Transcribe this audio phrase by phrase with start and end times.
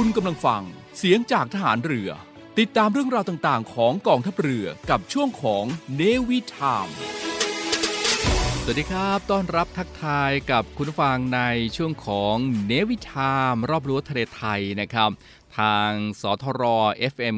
[0.00, 0.62] คุณกำลังฟัง
[0.98, 2.10] เสียงจากทหารเรือ
[2.58, 5.64] ติดตามเรื่องราวต่างๆ ของกองทัพเรือกับช่วงของ
[5.96, 6.88] เนวิทาม
[8.62, 11.40] สวัสดีครับ ต้อนรับทักทายกับคุณฟังใน
[11.76, 12.34] ช่วงของ
[12.66, 15.10] เนวิทามรอบรั้วทะเลไทยนะครับ
[15.60, 16.62] ทางสทร
[17.12, 17.36] FM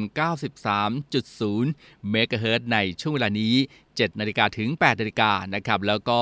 [1.29, 3.55] 93.0เมกะเฮิรตในช่วงเวลานี้
[3.87, 6.19] 7 นาฬิกาถึง 8 นาฬิกานะครับ แล้วก็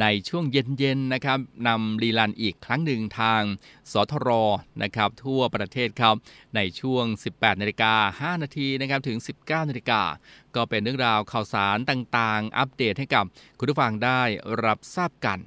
[0.00, 3.42] ในช่วงเย็นๆนะครับนำรีลันอีกครั้งหนึ่งทาง
[3.92, 4.28] สทร
[4.82, 6.14] นะครับทั่วประเทศครับ
[6.56, 7.92] ในช่วง 18 นาฬิกา
[8.36, 10.02] 5 นาทีนะครับถึง 19 นาฬิกา
[10.54, 13.24] ก็เป็นเรื่องราวข่าวสารต่างๆ อัปเดตให้กับ
[13.58, 14.22] คุณผู้ฟังได้
[14.64, 15.40] รับทราบกัน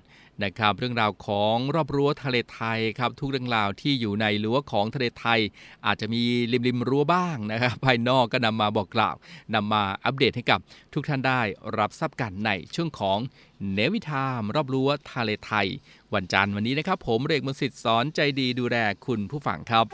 [0.44, 5.40] นะครับ เรื่องราวของรอบรั้วทะเลไทยครับ ทุกเรื่องราวที่อยู่ในรั้วของทะเลไทย
[5.86, 9.16] อาจจะมีริมริมรั้วบ้างนะครับภายนอกก็นำมาบอกกล่าว
[9.54, 10.60] นำมาอัปเดตให้กับ
[10.94, 11.42] ทุกท่านได้
[11.78, 13.18] รับทราบกันในช่วงของ
[13.74, 15.68] เนวิทามรอบรั้วทะเลไทย
[16.14, 19.86] วันจันทร์วันนี้นะครับ ผมเรกมนสิทธิ์สอนใจดีดูแลคุณผู้ฟังครับ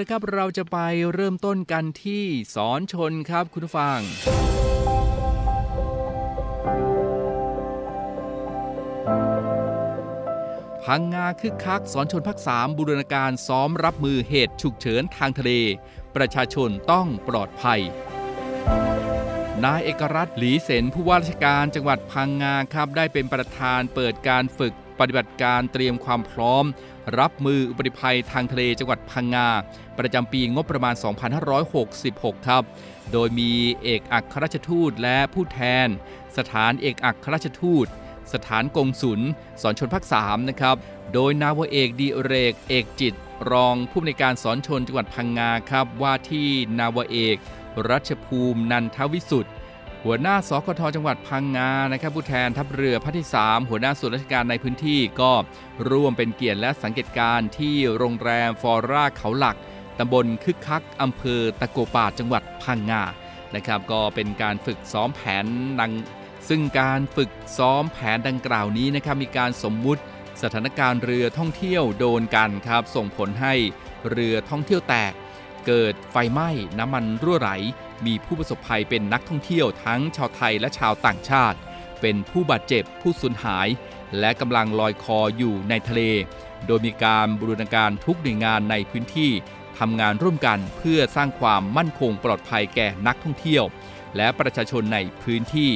[0.00, 0.78] นะครับ เราจะไป
[1.14, 2.24] เริ่มต้นกันที่
[2.54, 3.98] สอนชนครับคุณผู้ฟัง
[10.84, 15.52] พังงาคึกคัก สอนชนพักสามบูรณาการซ้อมรับมือเหตุฉุกเฉินทางทะเล
[16.16, 17.80] ประชาชนต้องปลอดภัย
[19.64, 26.64] นายเอกรัฐหลีเสนผู้ว่าราชการจังหวัดพังงาครับได้เป็นประธานเปิดการฝึกปฏิบัติการเตรียมความพร้อม
[27.18, 29.48] รับมืออุบัติภัยทางทะเลจังหวัดพังงา
[29.98, 30.94] ประจำปีงบประมาณ
[31.70, 32.62] 2566 ครับ
[33.12, 33.52] โดยมี
[33.82, 35.88] เอกอัครราชทูตและผู้แทน
[36.38, 37.86] สถานเอกอัครราชทูต
[38.32, 39.20] สถานกงศุล
[39.62, 40.76] สอนชนภาค3นะครับ
[41.12, 43.14] โดยนาวเอกดีเรก เอกจิต
[43.50, 46.48] รองผู้ในการสอนชนจังหวัดพังงาครับว่าที่
[46.78, 47.36] นาวเอก
[47.90, 49.52] รัชภูมินันทวิสุทธ์
[50.04, 55.32] หัวหน้าสกทจังหวัดพังงานะครับผู้แทนทัพเรือภาคที่ 3 หัวหน้าส่วนราชการในพื้นที่ก็
[55.90, 59.56] ร่วมเป็นเกียรติและสังเกตการที่โรงแรมฟอร่าเขาหลัก
[59.98, 63.02] ตำบลคึกคักอำเภอตะโกป่าจังหวัดพังงา
[63.54, 65.46] นะครับก็เป็นการฝึกซ้อมแผน
[65.80, 65.92] ดัง
[66.48, 70.02] ซึ่งการฝึกซ้อมแผนดังกล่าวนี้นะครับมีการสมมุติ
[70.42, 73.54] สถานการณ์เรือท่องเที่ยวโดนกันครับส่งผลให้
[74.10, 75.12] เรือท่องเที่ยวแตก
[75.66, 76.48] เกิดไฟไหม้
[76.78, 77.50] น้ำมันรั่วไหล
[78.06, 81.58] มีผู้ประสบภัยเป็นนักท่องเที่ยวทั้งชาวไทยและชาวต่างชาติ
[82.00, 83.68] เป็นผู้บาดเจ็บผู้สูญหาย
[84.18, 86.02] และกำลังลอยคออยู่ในทะเล
[86.66, 89.30] โดยมีการบูรณาการทุกหน่วยงานในพื้นที่
[89.78, 93.64] ทำงานร่วมกันเพื่อสร้างความมั่นคงปลอดภัยแก่นักท่องเที่ยว
[94.16, 95.70] และประชาชนในพื้นที่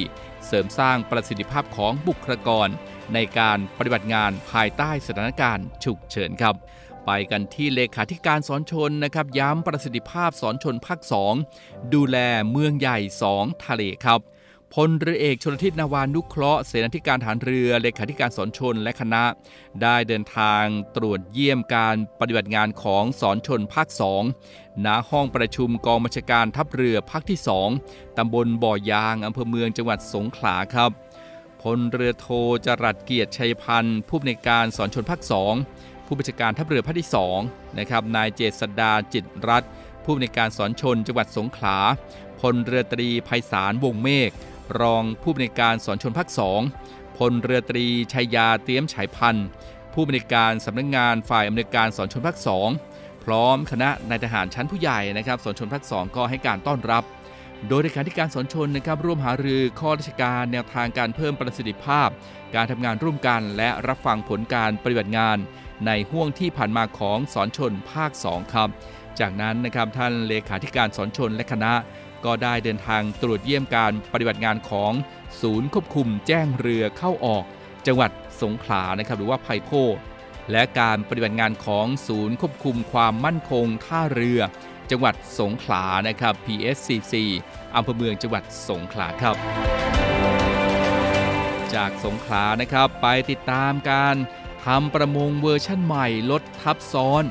[0.45, 2.67] เสริมสร้างประสิทธิภาพของบุคลากร
[3.13, 6.55] ในการปฏิบัติงานภายใต้สถานการณ์ฉุกเฉินครับ
[7.05, 10.99] ไปกันที่เลขาธิการสอนชนนะครับ ย้ำประสิทธิภาพสอนชนภาค
[11.45, 12.17] 2ดูแล
[12.51, 12.97] เมืองใหญ่
[13.31, 14.21] 2 ทะเลครับ
[14.73, 19.23] พลเรือเอกชนทิศนาวานุเคราะห์เสนาธิการฐานเรือเลขาธิการสอนชนและคณะ
[19.81, 20.63] ได้เดินทาง
[20.95, 23.87] ตรวจเยี่ยมการปฏิบัติงานของสอนชนภาค
[24.37, 27.39] 2 ณ ห้องประชุมกองบัญชาการทัพเรือภาคที่
[27.77, 30.91] 2 ตำบลบ่อยาง อำเภอเมืองจังหวัดสงขลาครับ
[31.61, 32.27] พลเรือโท
[32.65, 35.21] จรัสเกียรติชัยพันธ์ผู้ในวยการสอนชนภาค
[35.57, 37.09] 2 ผู้บัญชาการทัพเรือภาคที่
[37.43, 39.63] 2นะครับนายเจษดาจิตรัต
[40.03, 41.77] ผู้ในวยการสอนชนจังหวัดสงขลา
[42.39, 44.31] พลเรือตรีไพศาลวงเมฆ
[44.81, 46.27] รองผู้บริการสอนชนภาค
[46.73, 49.47] 2พลเรือตรีชัยยาเตี้ยมฉายพันธ์
[49.93, 52.37] ผู้บริการสำนักงงานฝ่ายอำนวยการสอนชนภาค
[52.79, 57.03] 2พร้อมคณะนายทหารชั้นผู้ใหญ่นะครับสอนชนภาค2ก็ให้การต้อนรับ
[57.67, 62.09] โดยในการที่การสอนชนนะครับร่วมหารือข้อราชการแนวทางการเพิ่มประสิทธิภาพ
[62.55, 65.37] การทำงานร่วมกันและรับฟังผลการปฏิบัติงาน
[65.85, 68.69] ในห่วงที่ผ่านมาของสอนชนภาค 2 ครับ
[69.19, 71.73] จากนั้นนะครับท่านเลขาธิการสอนชนและคณะ
[72.25, 74.91] ก็ได้เดินทางตรวจเยี่ยมการปฏิบัติงานของ
[75.41, 77.43] ศูนย์ควบคุมแจ้งเรือเข้าออก
[77.87, 78.11] จังหวัด
[78.41, 79.69] สงขลานะครับหรือว่าไพโพ
[80.51, 84.41] และการปฏิบัติงานของศูนย์ควบคุมความมั่นคงท่าเรือ
[84.91, 87.13] จังหวัดสงขลานะครับ PSCC
[87.75, 89.35] อำเภอเมืองจังหวัดสงขลาครับ
[91.75, 94.15] จากสงขลานะครับไปติดตามการ
[94.65, 97.23] ทำประมงเวอร์ชั่นใหม่ลดทับซ้อน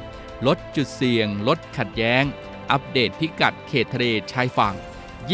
[0.46, 2.24] ลดจุดเสี่ยง ลดขัดแย้ง
[2.70, 4.74] อัปเดตพิกัดเขตทะเลชายฝั่ง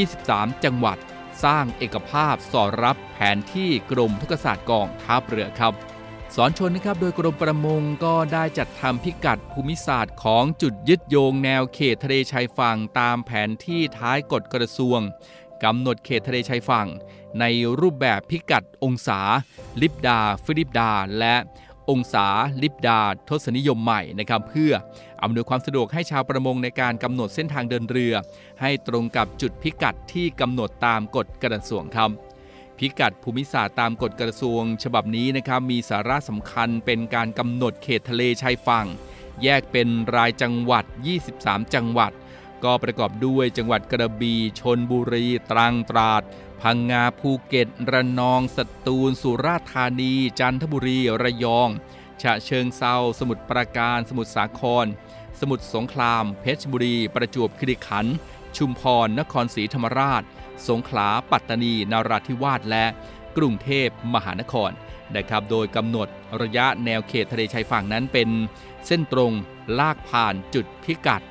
[0.02, 0.99] 23 จังหวัด
[1.44, 5.75] สร้างเอกภาพสอดรับแผนที่กรมอุทกศาสตร์กองทัพเรือครับ
[6.35, 15.00] สอนชนนะครับโดยกรมประมงก็ได้จัดทำพิกัดภูมิศาสตร์ของจุดยึดโยงแนวเขตทะเลชายฝั่งตามแผนที่ท้ายกฎกระทรวง
[15.64, 16.88] กำหนดเขตทะเลชายฝั่ง
[17.41, 17.44] ใน
[17.81, 19.20] รูปแบบพิกัดองศา
[19.81, 21.37] ลิบดา ฟิลิปดา และ
[21.90, 22.26] องศา
[22.62, 24.72] ลิบดา ทศนิยมใหม่นะครับเพื่อ
[25.22, 28.14] อำนวยความสะดวกให้ชาวประมงในการกำหนดเส้นทางเดินเรือ
[28.60, 32.11] ให้ตรงกับจุดพิกัดที่กำหนดตามกฎกระทรวงครับ
[32.78, 38.87] พิกัดภูมิศาสตร์ตามกฎกระทรวง ฉบับนี้นะครับมีสาระสำคัญเป็นการกำหนดเขตทะเลชายฝั่ง
[39.42, 40.85] แยกเป็นรายจังหวัด
[41.28, 42.12] 23 จังหวัด
[42.64, 46.23] ก็ประกอบด้วยจังหวัดกระบี่ชนบุรีตรังตราด
[46.62, 51.69] พังงาภูเก็ต ระนอง สตูล สุราษฎร์ธานี จันทบุรี ระยอง
[52.23, 54.87] ฉะเชิงเซาสมุทรปราการ สมุทรสาคร
[55.40, 58.14] สมุทรสงคราม เพชรบุรี ประจวบคีรีขันธ์
[58.57, 60.23] ชุมพร นครศรีธรรมราช
[60.69, 62.85] สงขลา ปัตตานี นาราธิวาส และ
[63.37, 64.71] กรุงเทพมหานคร
[65.17, 66.09] นะครับ โดยกำหนด
[66.43, 68.29] ระยะแนวเขตทะเลชายฝั่งนั้นเป็น
[68.87, 69.33] เส้นตรง
[69.79, 71.23] ลากผ่านจุดพิกัด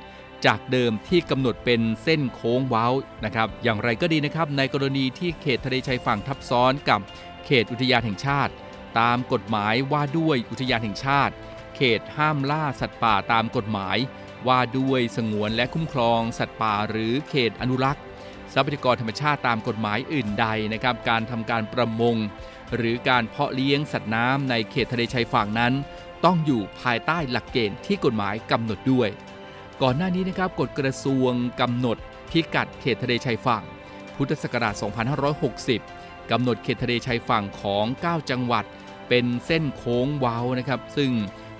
[0.46, 2.88] จากเดิมที่กำหนดเป็นเส้นโค้งเว้า
[3.24, 7.00] นะครับ อย่างไรก็ดีนะครับ ในกรณีที่เขตทะเลชายฝั่งทับซ้อนกับ
[7.46, 8.52] เขตอุทยานแห่งชาติ
[8.98, 11.34] ตามกฎหมายว่าด้วยอุทยานแห่งชาติ
[11.76, 13.96] เขตห้ามล่าสัตว์ป่าตามกฎหมาย
[14.48, 18.02] ว่าด้วยสงวนและคุ้มครองสัตว์ป่า หรือเขตอนุรักษ์
[18.54, 22.16] ทรัพยากรธรรมชาติตามกฎหมายอื่นใดนะครับ การทำการประมง
[22.76, 25.72] หรือการเพาะเลี้ยงสัตว์น้ำในเขตทะเลชายฝั่งนั้น
[26.24, 29.08] ต้องอยู่ภายใต้หลักเกณฑ์ที่กฎหมายกำหนดด้วย
[29.84, 31.96] ก่อนหน้านี้นะครับกฎกระทรวงกำหนด
[32.30, 33.64] พิกัดเขตทะเลชายฝั่ง
[34.16, 34.74] พุทธศักราช
[35.72, 38.64] 2560 กำหนดเขตทะเลชายฝั่งของ 9 จังหวัด
[39.08, 41.10] เป็นเส้นโค้งเว้านะครับ ซึ่ง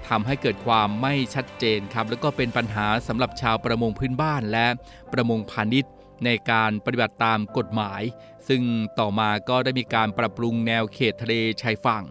[0.08, 4.66] ทำให้เกิดความไม่ชัดเจนครับ แล้วก็เป็นปัญหาสำหรับชาวประมงพื้นบ้านและ
[5.12, 5.92] ประมงพาณิชย์
[6.24, 8.02] ในการปฏิบัติตามกฎหมาย
[8.48, 8.62] ซึ่ง
[8.98, 12.02] ต่อมาก็ได้มีการปรับปรุงแนวเขตทะเลชายฝั่ง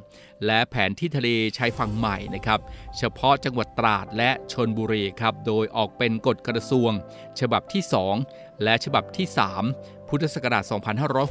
[0.46, 2.60] และแผนที่ทะเลชายฝั่งใหม่นะครับ
[2.98, 6.92] เฉพาะจังหวัดตราดและชนบุรีครับ โดยออกเป็นกฎกระทรวง
[7.40, 7.84] ฉบับที่
[8.22, 9.28] 2 และฉบับที่
[9.68, 10.64] 3 พุทธศักราช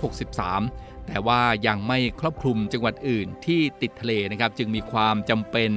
[0.00, 5.70] 2563 แต่ว่ายังไม่ครอบคลุมจังหวัดอื่นที่ติดทะเลนะครับ จึงมีความจำเป็น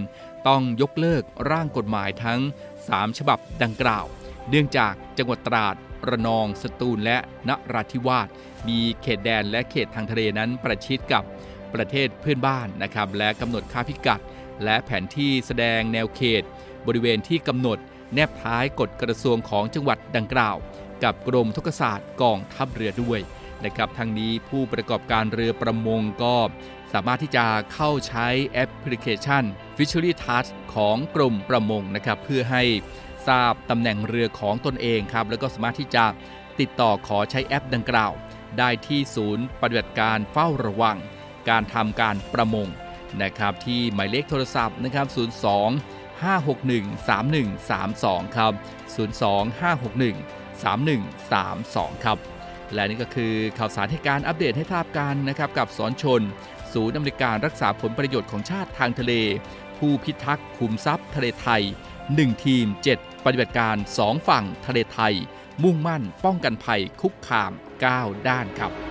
[0.48, 2.40] ต้องยกเลิกร่างกฎหมายทั้ง
[2.80, 4.06] 3 ฉบับดังกล่าว
[4.50, 5.76] เนื่องจากจังหวัดตราด
[6.10, 7.18] ระนอง สตูลและ
[7.50, 8.28] นราธิวาส
[8.68, 11.24] มีเขตแดนและเขตทางทะเลนั้นประชิดกับ
[11.76, 14.22] ประเทศเพื่อนบ้านนะครับและกำหนดค่าพิกัด
[14.64, 16.44] และแผนที่แสดงแนวเขต
[16.88, 17.78] บริเวณที่กำหนด
[18.14, 20.58] แนบท้ายกฎกระทรวงของจังหวัดดังกล่าว
[21.04, 23.20] กับกรมทุกศาสตร์กองทัพเรือด้วย
[23.66, 26.36] นะครับทั้งนี้ผู้ประกอบการเรือประมงก็
[26.94, 29.44] สามารถที่จะเข้าใช้แอปพลิเคชัน
[29.78, 32.64] Fishery Touch ของกรมประมงนะครับเพื่อให้
[33.28, 36.06] ทราบตำแหน่งเรือของตนเองครับแล้วก็สามารถที่จะ
[36.60, 38.12] ติดต่อขอใช้แอปดังกล่าว
[38.58, 40.98] ได้ที่ศูนย์ปฏิบัติการเฝ้าระวัง
[41.50, 42.68] การทำการประมง
[43.24, 45.16] นะครับที่หมายเลขโทรศัพท์นะครับ 02
[46.22, 46.86] 561
[47.50, 48.54] 3132 ครับ
[49.16, 52.18] 02 561 3132 ครับ
[52.74, 56.22] และนี่ก็คือข่าวสารให้การอัปเดตให้ทราบกันนะครับกับสอนชน
[56.74, 59.14] ศูนย์อำนวยการรักษาผลประโยชน์ของชาติทางทะเล
[59.78, 61.64] ผู้พิทักษ์ขุมทรัพย์ทะเลไทย
[62.04, 62.66] 1 ทีม
[62.98, 65.16] 7 ปฏิบัติการ 2 ฝั่งทะเลไทย
[65.64, 67.52] มุ่งมั่นป้องกันภัยคุกคาม
[67.90, 68.91] 9 ด้านครับ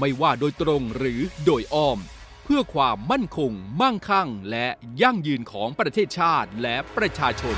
[0.00, 1.98] ไม่ว่าโดยตรงหรือโดยอ้อม
[2.44, 4.68] เพื่อความมั่นคง มั่งคั่ง และ
[5.02, 7.56] ยั่งยืนของประเทศชาติและประชาชน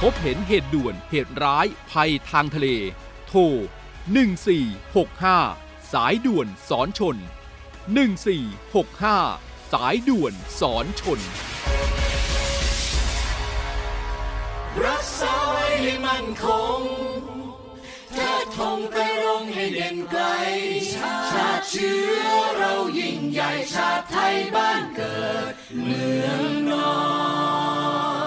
[0.00, 2.68] พบเห็นเหตุด่วนเหตุร้ายภัยทางทะเล
[3.26, 3.40] โทร
[5.06, 7.16] 1465 สายด่วนสอนชน
[8.04, 11.20] 1465 สายด่วนสอนชน
[14.86, 16.46] รักษาไว้ให้มั่นค
[16.78, 17.35] ง
[18.16, 20.22] เทิดธงไปรงให้เด่นไกล
[20.94, 26.96] ชาติเชื้อเรายิ่งใหญ่ชาติไทยบ้านเกิด เมืองนอ
[28.24, 28.25] น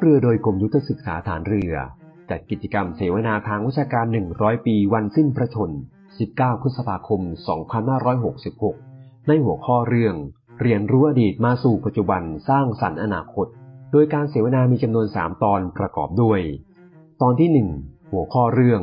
[0.00, 1.74] เรือโดยกรมยุทธศึกษาฐานเรือ
[2.30, 5.70] จัดกิจกรรมเสวนาทางวิชาการ 100 ปีวันสิ้นพระชน
[6.16, 7.20] 19 พฤษภาคม
[8.24, 10.14] 2566 ในหัวข้อเรื่อง
[10.60, 13.46] เรียนรู้อดีตมาสู่ปัจจุบันสร้างสรรค์อนาคต
[13.92, 16.40] โดยการเสวนามีจำนวน 3 ตอนประกอบด้วย
[17.22, 18.82] ตอนที่ 1 หัวข้อเรื่อง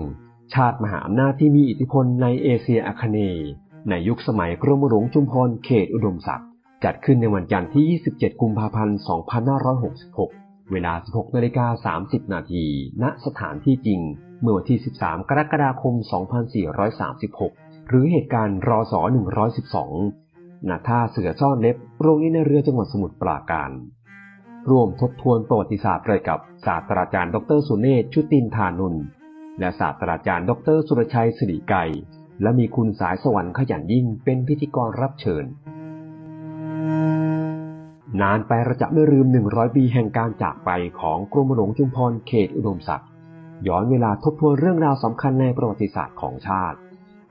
[0.53, 3.49] ชาติมหาอำนาจที่มีอิทธิพลในเอเชียอาคเนย์
[3.89, 6.49] ในยุคสมัยกรมหลวงจุมพรเขตอุดมศักดิ์
[6.83, 8.97] จัดขึ้นในวันจันทร์ที่ 27 กุมภาพันธ์
[9.99, 12.65] 2566 เวลา 16นาฬิกา30 นาที
[13.01, 14.01] ณ สถานที่จริง
[14.41, 15.95] เมื่อวันที่ 13 กรกฎาคม
[16.91, 19.01] 2436 หรือเหตุการณ์รอสอ
[19.85, 23.71] 112ณท่าเสือซ่อนเล็บ โรงเรียนในเรือจังหวัดสมุทรปราการ
[24.69, 28.95] ร่วมทบทวนประวัติศาสตร์เลยกับศาสตราจารย์ ดรสุเนศ ชุตินทานุน
[29.59, 31.77] และศาสตราจารย์ ดร สุรชัยสิริไกร
[32.41, 35.45] และมีคุณสายสวรรค์ขยันยิ่งเป็นพิธีกรรับเชิญ
[38.21, 43.09] นานไปเราจะไม่ลืม 100 ปีแห่งการจากไปของกรมหลวงจุมพรเขตอุดมศักดิ์
[43.67, 46.77] ย้อนเวลาทบทวนเรื่องราวสำคัญในประวัติศาสตร์ของชาติ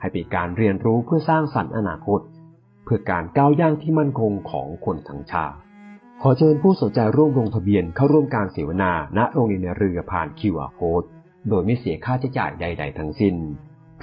[0.00, 2.20] ให้เป็นการเรียนรู้เพื่อสร้างสรรค์อนาคต
[2.84, 5.56] เพื่อการก้าวย่างที่มั่นคงของคนทั้งชาติ
[6.22, 11.06] ขอเชิญผู้สนใจร่วมลงทะเบียนเข้าร่วมการเสวนาณโรงเรียนเรือผ่าน QR Code
[11.48, 13.34] โดยไม่เสียค่าใช้จ่ายใด ๆ ทั้งสิ้น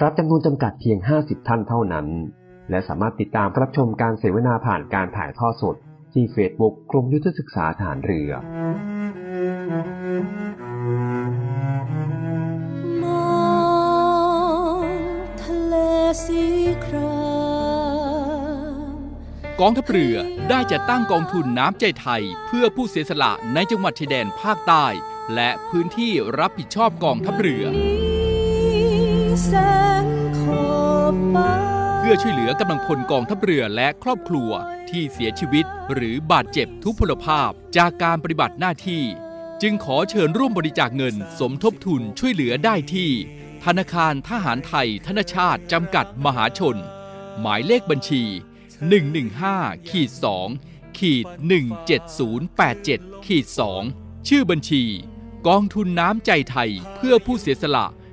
[0.02, 2.06] รับจำนวนจำกัดเพียง 50 ท่านเท่านั้น
[2.70, 5.76] และสามารถติดตามรับชมการเสวนาผ่านการถ่ายทอดสด
[6.12, 8.30] ที่เฟซบุ๊กกรมยุทธศึกษาฐานเรือ
[13.02, 13.32] มอ
[14.82, 14.86] ง
[15.42, 15.74] ทะเล
[16.24, 16.44] สี
[16.84, 17.22] ครา
[18.94, 18.96] ม
[19.60, 20.16] กองทัพเรือ
[20.48, 24.86] ได้จัดตั้งกองทุนน้ำใจไทย เพื่อผู้เสียสละในจังหวัดชายแดนภาคใต้
[25.34, 27.64] และพื้นที่รับผิดชอบกองทัพเรือ
[29.44, 29.52] แส
[30.04, 30.06] ง
[30.38, 30.66] ขอ
[31.14, 31.71] บฟ้า
[32.06, 34.50] พื่อช่วยเหลือกำลังพลกองทัพเรือและครอบครัว
[34.90, 39.02] ที่เสียชีวิตหรือบาดเจ็บทุพพลภาพจากการปฏิบัติหน้าที่
[39.62, 43.10] จึงขอเชิญร่วมบริจาคเงินสมทบทุนช่วยเหลือได้ที่
[43.64, 46.76] ธนาคารทหารไทย ธนชาติจำกัดมหาชน
[47.40, 48.22] หมายเลขบัญชี
[49.06, 50.10] 115ขีด
[50.54, 51.26] 2ขีด
[52.06, 53.46] 17087ขีด
[53.86, 54.82] 2ชื่อบัญชี
[55.48, 57.86] กองทุนน้ำใจไทยเพื่อผู้เสียสละ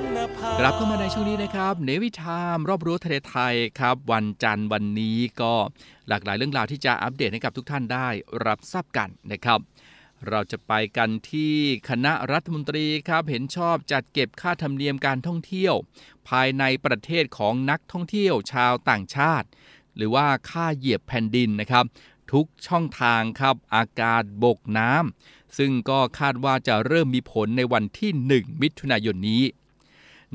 [0.59, 5.53] กลับเข้ามาในช่วงนี้นะครับเนวิทามรอบรู้ทะเลไทยครับ วันจันทร์วันนี้ก็
[6.07, 8.07] หลากหลายเรื่องราวที่จะอัปเดตให้กับทุกท่านได้
[8.45, 9.59] รับทราบกันนะครับ
[10.29, 11.53] เราจะไปกันที่
[11.89, 15.73] คณะรัฐมนตรีครับเห็นชอบจัดเก็บค่าธรรมเนียมการท่องเที่ยว
[16.29, 19.47] ภายในประเทศของนักท่องเที่ยวชาวต่างชาติ
[19.95, 21.85] หรือว่าค่าเหยียบแผ่นดินนะครับ
[22.33, 29.43] ทุกช่องทางครับอากาศบกน้ำซึ่งก็คาดว่าจะเริ่มมีผลในวันที่ 1 มิถุนายนนี้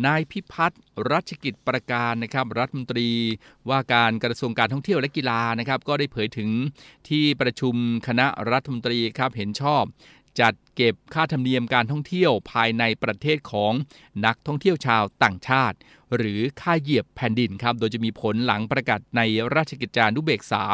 [0.05, 0.81] นายพิพัฒน์
[1.13, 3.09] รัชกิจประการนะครับรัฐมนตรี
[3.69, 6.51] ว่าการกระทรวงการท่องเที่ยวและกีฬานะครับ ก็ได้เผยถึง
[7.09, 7.75] ที่ประชุม
[8.07, 9.85] คณะรัฐมนตรีครับเห็นชอบ
[10.41, 13.73] จัดเก็บค่าธรรมเนียมการท่องเที่ยวภายในประเทศของ
[14.27, 15.77] นักท่องเที่ยวชาวต่างชาติ
[16.17, 19.21] หรือค่าเหยียบแผ่นดินครับ โดยจะมีผลหลังประกาศใน
[19.55, 20.65] ราชกิจจานุเบกษา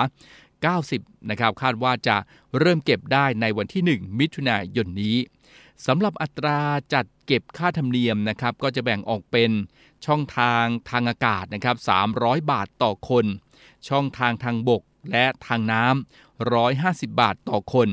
[0.61, 2.17] 90 นะครับ คาดว่าจะ
[2.59, 5.17] เริ่มเก็บได้ในวันที่ 1 มิถุนายนนี้
[5.87, 6.59] สำหรับอัตรา
[6.95, 9.51] จัดเก็บค่าธรรมเนียมนะครับก็จะแบ่งออกเป็น
[10.07, 11.77] ช่องทางทางอากาศนะครับ
[12.13, 13.27] 300 บาทต่อคน
[13.89, 17.89] ช่องทางทางบกและทางน้ำ150 บาทต่อคน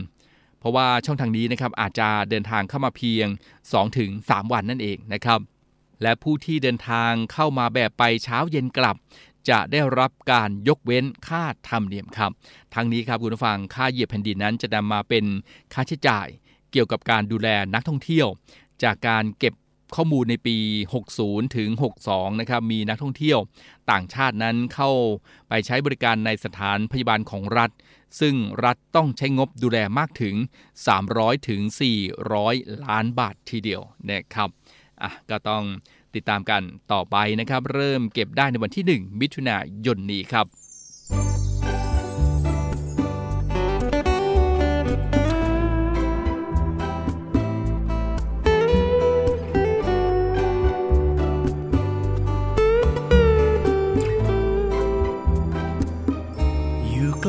[0.60, 3.28] เพราะว่าช่องทางนี้นะครับอาจจะเดินทางเข้ามาเพียง
[3.90, 5.40] 2-3 วันนั่นเองนะครับ
[6.02, 8.96] และผู้ที่เดินทางเข้ามาแบบไปเช้าเย็นกลับ
[9.50, 12.32] จะได้รับการยกเว้นค่าธรรมเนียมครับ
[12.76, 15.26] ทั้งนี้ครับคุณผู้ฟังค่าเหยียบแผ่นดินนั้นจะนำมาเป็น
[15.74, 16.28] ค่าใช้จ่าย
[16.72, 18.28] เกี่ยวกับการดูแลนักท่องเที่ยว
[18.84, 19.54] จากการเก็บ
[19.96, 20.58] ข้อมูลในปี
[21.08, 21.70] 60 ถึง
[22.06, 23.40] 62 นะครับ มีนักท่องเที่ยว
[23.92, 24.92] ต่างชาตินั้นเข้า
[25.50, 27.70] ไปใช้บริการในสถานพยาบาลของรัฐ
[28.20, 30.36] ซึ่งรัฐต้องใช้งบดูแลมากถึง
[30.92, 31.62] 300 ถึง
[32.24, 34.50] 400 ล้านบาททีเดียวนะครับ
[35.02, 35.64] อะก็ต้อง
[36.16, 40.46] ติดตามกันต่อไปนะครับ เริ่มเก็บได้ในวันที่ 1 มิถุนายนนี้ครับ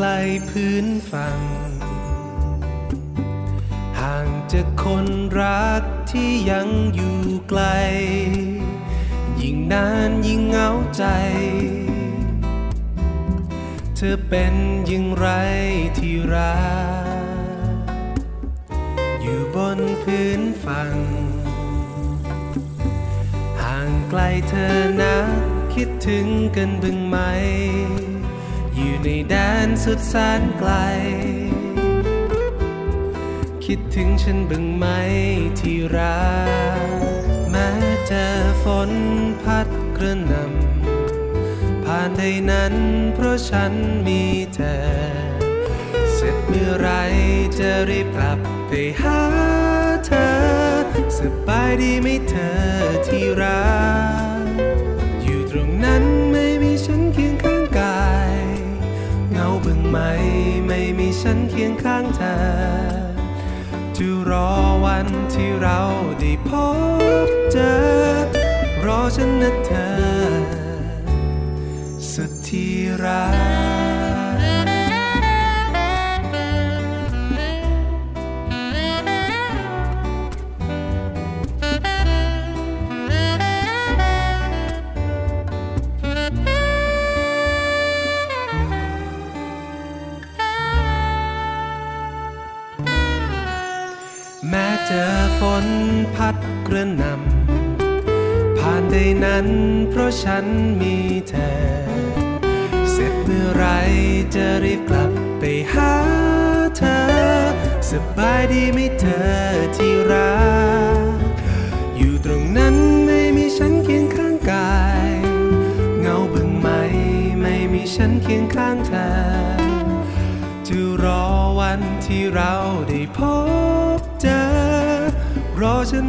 [0.04, 0.06] ล
[0.50, 1.40] พื้นฝั่ง
[4.00, 5.06] ห่างจากคน
[5.40, 5.82] รัก
[6.12, 7.62] ที่ยังอยู่ไกล
[9.40, 11.04] ยิ่งนานยิ่งเหงาใจ
[13.96, 14.54] เธอเป็น
[14.90, 15.28] ย่างไร
[15.98, 16.58] ที่รั
[17.04, 17.80] ก
[19.20, 20.96] อยู่บนพื้นฝั่ง
[23.62, 25.16] ห่างไกลเธอนะ
[25.74, 27.16] คิดถึงกันบึงไหม
[28.80, 29.34] อยู่ในแด
[29.66, 30.72] นสุดแสนไกล
[33.64, 34.86] คิดถึงฉันบึงไหม
[35.60, 36.28] ที่รั
[36.88, 36.90] ก
[37.50, 37.68] แม้
[38.10, 38.26] จะ
[38.62, 38.90] ฝน
[39.42, 42.74] พัดกระหนำผ่านใดนั้น
[43.14, 43.72] เพราะฉัน
[44.06, 44.22] มี
[44.54, 44.78] เธอ
[46.14, 46.90] เสร็จเมื่อไร
[47.58, 48.38] จะรีบกลับ
[48.68, 49.20] ไปหา
[50.06, 50.30] เธอ
[51.18, 52.58] สบายดีไหมเธอ
[53.06, 53.64] ที่รั
[54.38, 54.42] ก
[55.22, 56.04] อยู่ตรงนั้น
[59.90, 59.98] ไหม
[60.66, 62.36] ไม่มีฉันเคียงข้างเธอ
[63.96, 64.50] จะรอ
[64.84, 65.80] วันที่เรา
[66.20, 66.50] ได้พ
[67.26, 67.74] บเจอ
[68.84, 69.90] รอฉันนะเธอ
[72.12, 72.74] สุดที่
[73.04, 73.24] รั
[73.58, 73.59] ก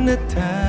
[0.09, 0.11] ร
[0.49, 0.60] อ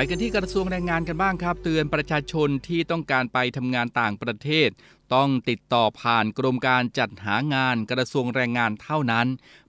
[0.00, 4.68] ไปกันที่กระทรวงแรงงานกันบ้างครับ เตือนประชาชนที่ต้องการไปทำงานต่างประเทศ
[5.14, 9.26] ต้องติดต่อผ่านกรมการจัดหางานกระทรวงแรงงานเท่านั้น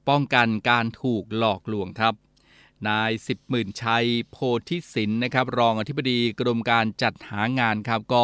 [0.09, 2.13] ป้องกันการถูกหลอกลวงครับ
[2.87, 4.37] นายสิบหมื่นชัยโพ
[4.69, 8.23] ธิสินนะครับ รองอธิบดีกรมการจัดหางานครับก็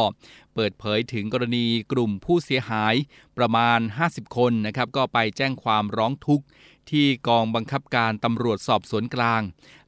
[0.53, 2.95] เปิดเผยถึงกรณีกลุ่มผู้เสียหาย
[3.37, 6.45] ประมาณ 50 คนนะครับ ก็ไปแจ้งความร้องทุกข์
[6.91, 9.41] ที่กองบังคับการตำรวจสอบสวนกลาง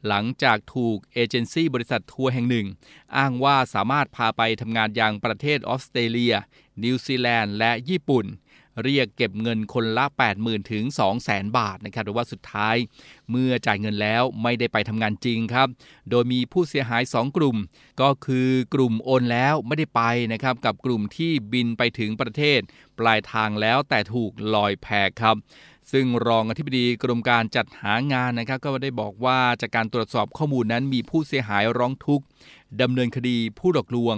[0.07, 2.67] หลังจากถูกเอเจนซี่บริษัททัวร์แห่งหนึ่ง
[3.17, 6.35] อ้างว่าสามารถพาไปทำงานยังประเทศออสเตรเลีย
[6.83, 8.27] นิวซีแลนด์ และญี่ปุ่น
[8.83, 10.05] เรียกเก็บเงินคนละ
[10.37, 10.83] 80,000 ถึง
[11.19, 12.75] 200,000 บาทนะครับแต่ว่าสุดท้าย
[13.31, 15.67] เมื่อจ่ายเงินแล้วไม่ได้ไปทำงานจริงครับ
[16.09, 17.57] โดยมีผู้เสียหาย 2 กลุ่ม
[18.01, 20.01] ก็คือกลุ่มโอนแล้วไม่ได้ไป
[20.33, 22.59] นะครับกับกลุ่มที่บินไปถึงประเทศ
[22.99, 24.87] ปลายทางแล้วแต่ถูกลอยแพ
[25.21, 25.35] ครับ
[25.91, 32.25] ซึ่งรองอธิบดีกรมการจัดหางานนะครับก็ได้บอกว่าจากการตรวจสอบข้อมูลนั้นมีผู้เสียหายร้องทุกข์
[32.81, 34.15] ดำเนินคดีผู้หลอกลวง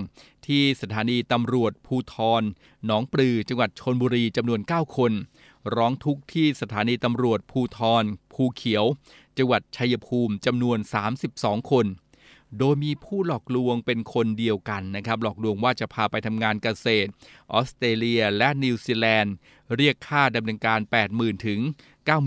[0.47, 2.43] ที่สถานีตำรวจภูทร
[2.85, 5.11] หนองปลือจังหวัดชนบุรีจำนวน 9 คน
[5.75, 8.03] ร้องทุกข์ที่สถานีตำรวจภูทร
[8.33, 8.85] ภูเขียว
[9.37, 10.77] จังหวัดชัยภูมิจำนวน
[11.23, 11.85] 32 คน
[12.59, 17.09] โดยมีผู้หลอกลวงเป็นคนเดียวกันนะครับ หลอกลวงว่าจะพาไปทำงานเกษตร
[17.53, 19.33] ออสเตรเลียและนิวซีแลนด์
[19.75, 20.79] เรียกค่าดำเนินการ
[21.11, 21.59] 80,000 ถึง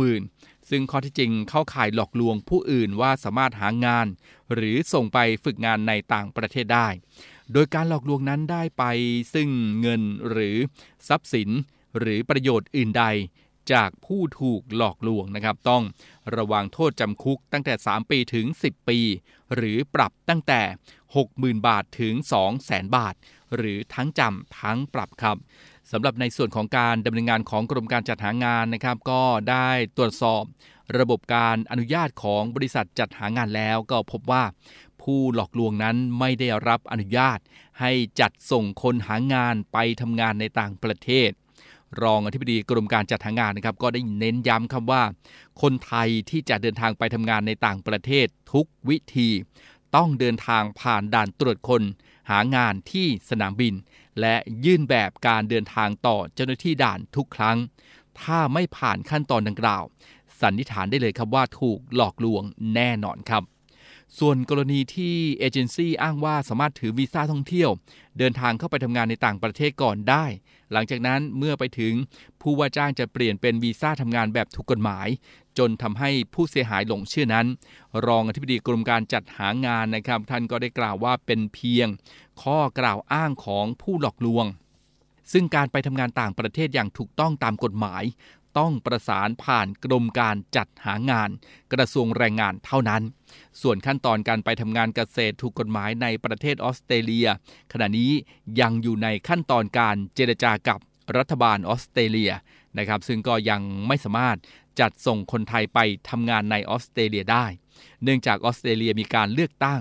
[0.01, 4.07] 90,000 ซึ่งข้อที่จริงเข้าข่ายหลอกลวงผู้อื่นว่าสามารถหางาน
[4.55, 6.89] หรือส่งไปฝึกงานในต่างประเทศได้
[7.53, 8.85] โดยการหลอกลวงนั้นได้ไป
[9.35, 9.49] ซึ่ง
[9.81, 10.57] เงินหรือ
[11.09, 11.49] ทรัพย์สิน
[11.99, 13.05] หรือประโยชน์อื่นใด
[13.73, 15.83] จากผู้ถูกหลอกลวงนะครับต้อง
[16.37, 18.99] ระวังโทษจำคุกตั้งแต่ 3 ปีถึง 10 ปี
[19.55, 20.63] หรือปรับตั้งแต่
[21.15, 22.15] 60,000 บาทถึง
[22.55, 23.15] 200,000 บาท
[23.57, 25.37] หรือทั้งจำทั้งปรับครับ
[25.93, 30.43] สำหรับในส่วนของการดำเนินงานของกรมการจัดหางานนะครับ ก็ได้ตรวจสอบ
[30.99, 34.45] ระบบการอนุญาตของบริษัทจัดหางานแล้วก็พบว่า
[35.03, 37.39] ผู้หลอกลวงนั้นไม่ได้รับอนุญาต
[37.81, 41.31] ให้จัดส่งคนหางานไปทำงานในต่างประเทศ
[42.03, 45.03] รองอธิบดีกรมการจัดหางานนะครับก็ได้เน้นย้ำคำว่า
[45.63, 49.29] คนไทยที่จะเดินทางไปทำงานในต่างประเทศทุกวิธี
[49.97, 51.83] ต้องเดินทางผ่านด่านตรวจคน
[52.31, 53.75] หางานที่สนามบิน
[54.21, 57.57] และยื่นแบบการเดินทางต่อเจ้าหน้าที่ด่านทุกครั้ง
[58.21, 59.85] ถ้าไม่ผ่านขั้นตอนดังกล่าว
[60.41, 62.43] สันนิษฐานได้เลยครับว่าถูกหลอกลวง
[62.75, 63.43] แน่นอนครับ
[64.19, 67.71] ส่วนกรณีที่เอเจนซี่อ้างว่าสามารถถือวีซ่าท่องเที่ยว
[68.19, 70.25] เดินทางเข้าไปทำงานในต่างประเทศก่อนได้
[70.73, 71.95] หลังจากนั้นเมื่อไปถึง
[72.41, 75.09] ผู้ว่าจ้างจะเปลี่ยนเป็นวีซ่าทำงานแบบถูกกฎหมาย
[75.59, 77.47] จนทำให้ผู้เสียหายหลงเชื่อนั้น
[78.07, 81.89] รองอธิบดีกรมการจัดหางานนะครับ ท่านก็ได้กล่าวว่าเป็นเพียง
[82.43, 84.47] ข้อกล่าวอ้างของผู้หลอกลวง
[85.33, 88.03] ซึ่งการไปทำงานต่างประเทศอย่างถูกต้องตามกฎหมาย
[88.59, 91.31] ต้องประสานผ่านกรมการจัดหางาน
[91.73, 93.03] กระทรวงแรงงานเท่านั้น
[93.63, 97.29] ส่วนขั้นตอนการไปทำงานเกษตรถูกกฎหมายในประเทศออสเตรเลีย
[97.73, 98.13] ขณะนี้
[98.61, 100.79] ยังอยู่ในขั้นตอนการเจรจากับ
[101.17, 102.33] รัฐบาลออสเตรเลีย
[102.79, 104.39] นะครับ ซึ่งก็ยังไม่สามารถ
[104.81, 105.79] จัดส่งคนไทยไป
[106.11, 107.47] ทำงานในออสเตรเลียได้
[108.03, 109.81] เนื่องจากออสเตรเลียมีการเลือกตั้ง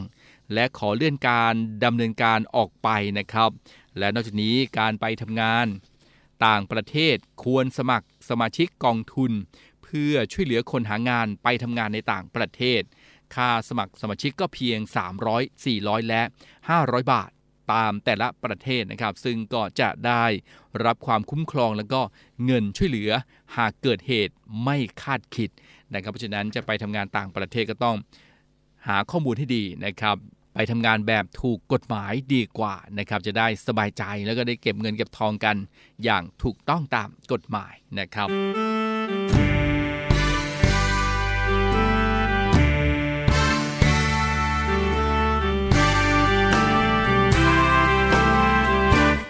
[0.54, 1.54] และขอเลื่อนการ
[1.86, 3.50] ดำเนินการออกไปนะครับ
[3.98, 5.66] และนอกจากนี้การไปทำงาน
[6.46, 9.32] ต่างประเทศควรสมัคร สมาชิกกองทุน
[9.84, 12.82] เพื่อช่วยเหลือคนหางานไปทำงานในต่างประเทศ
[13.36, 14.80] ค่าสมัครสมาชิกก็เพียง
[15.24, 16.22] 300 400 และ
[16.68, 17.32] 500 บาท
[17.74, 20.24] ตามแต่ละประเทศนะครับ ซึ่งก็จะได้
[20.86, 22.02] รับความคุ้มครองแล้วก็
[22.46, 23.12] เงินช่วยเหลือ
[23.58, 24.34] หากเกิดเหตุ
[24.64, 25.50] ไม่คาดคิด
[25.94, 27.98] นะครับ เพราะฉะนั้นจะไปทำงานต่างประเทศก็ต้อง
[28.88, 30.18] หาข้อมูลให้ดีนะครับ
[30.54, 35.56] ไปทำงานแบบถูกกฎหมายดีกว่านะครับจะได้สบายใจแล้วก็ได้เก็บเงินเก็บทองกัน
[36.04, 38.28] อย่างถูกต้องตามกฎหมายนะครับ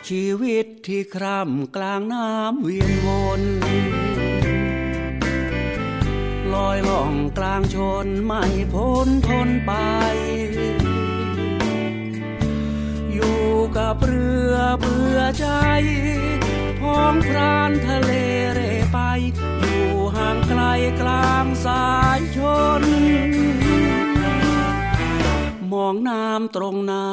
[0.09, 3.07] ชีวิตที่คร่ำกลางน้ำเวียนว
[3.39, 3.41] น
[6.53, 9.71] ลอยล่องกลางชนไม่พ้นทนไป
[13.23, 15.47] อยู่กับเรือเบื่อใจ
[16.79, 18.12] พ้องพรานทะเล
[18.53, 18.97] เร่ไป
[19.62, 20.62] อยู่ห่างไกล
[21.01, 22.39] กลางสายช
[22.81, 22.83] น
[25.71, 27.07] มองน้ำตรงหน้า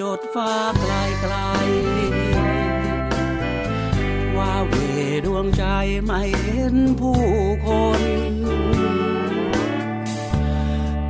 [0.00, 1.34] จดฟ้าไกลไกล
[4.36, 4.74] ว่าเว
[5.26, 5.64] ดวงใจ
[6.04, 7.22] ไม่เห็นผู้
[7.66, 7.68] ค
[8.00, 8.02] น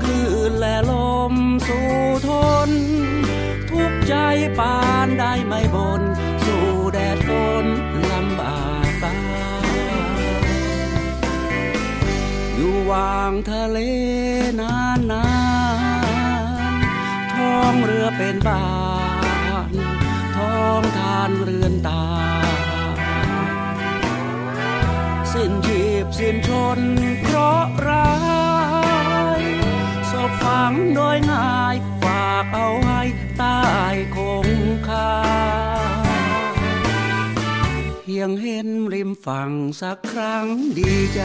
[0.02, 0.92] คลื่นและล
[1.32, 1.34] ม
[1.66, 1.88] สู่
[2.28, 2.30] ท
[2.68, 2.70] น
[4.08, 4.14] ใจ
[4.58, 6.02] ปานได้ไม่บน
[6.44, 7.30] สู่แดดฝ
[7.62, 7.66] น
[8.12, 9.16] ลำบากตา
[12.54, 13.78] อยู่วางทะเล
[14.60, 15.26] นานนา
[16.72, 16.74] น
[17.34, 18.66] ท้องเรือเป็นบา
[19.70, 19.72] น
[20.36, 22.04] ท้องทานเรือนตา
[25.32, 26.80] สิ้นชีพสิ้นชน
[27.22, 28.12] เพราะร้า
[29.40, 29.42] ย
[30.10, 33.00] ศพฝังโดยง่ายฝากเอาไว้
[33.40, 33.63] ต้
[34.16, 34.46] คง
[34.88, 35.14] คา
[38.02, 40.46] เพียงเห็นริมฝั่งสักครั้ง
[40.78, 41.22] ดีใจ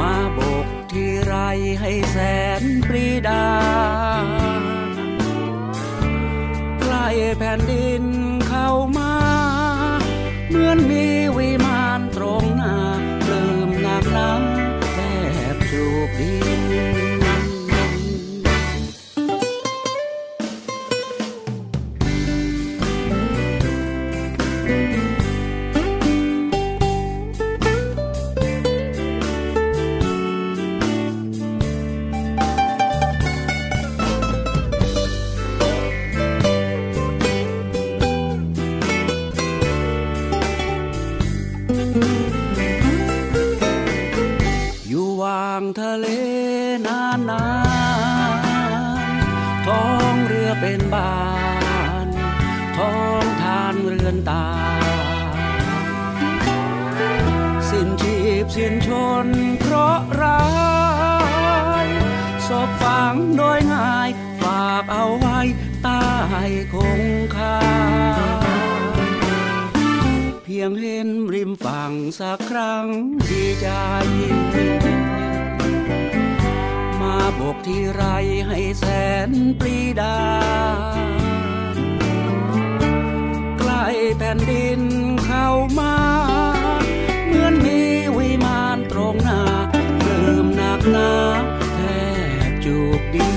[0.00, 1.34] มาบกที่ไร
[1.80, 2.16] ให้แส
[2.60, 3.46] นปรีดา
[6.80, 7.06] ใกล้
[7.38, 8.04] แผ่นดิน
[8.48, 9.14] เข้ามา
[10.48, 11.04] เหมือนมี
[11.36, 12.76] วิมานตรงหน้า
[13.26, 14.30] ปลื้มนักหนา
[14.92, 14.96] แท
[15.54, 16.34] บจูบดิ
[17.00, 17.01] น
[45.62, 46.06] งทะเล
[46.86, 47.44] นานนา
[48.30, 48.32] น
[49.66, 51.14] ท้องเรือเป็นบ้า
[52.04, 52.06] น
[52.76, 54.46] ท้องทานเรือนตา
[57.68, 58.88] สิ้นชีพสิ้นช
[59.24, 59.26] น
[59.60, 60.44] เพราะร้า
[61.84, 61.86] ย
[62.46, 64.10] ศพฝังโดยง่าย
[64.42, 65.40] ฝากเอาไว้
[65.82, 66.04] ใต้
[66.72, 67.02] คง
[67.36, 67.58] คา
[70.44, 72.86] เพียงเห็นริมฝั่งสักครั้ง
[73.30, 73.68] ดีใจ
[77.40, 78.02] บกที่ไร
[78.48, 78.84] ให้แส
[79.28, 80.18] นปรีดา
[83.58, 83.84] ใกล้
[84.18, 84.80] แผ่นดิน
[85.24, 85.48] เข้า
[85.78, 85.96] มา
[87.26, 87.80] เหมือนมี
[88.16, 89.40] วิมานตรงหน้า
[90.00, 91.12] เริ่มหนักหนา
[91.74, 91.78] แท
[92.48, 93.28] บจูบดี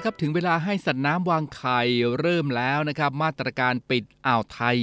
[0.00, 1.80] ละครับถึงเวลาให้สัตว์น้ำวางไข่
[2.20, 4.78] เริ่มแล้วนะครับ มาตรการปิดอ่าวไทย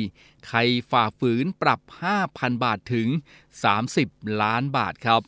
[0.48, 0.60] ใคร
[0.92, 1.80] ฝ่าฝืนปรับ
[2.22, 3.08] 5,000 บาทถึง
[3.74, 5.22] 30 ล้านบาทครับ